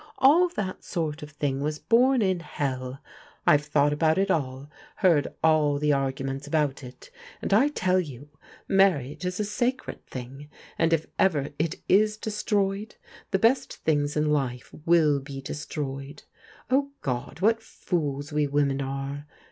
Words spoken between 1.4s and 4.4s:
was bom in hell! I have thought about it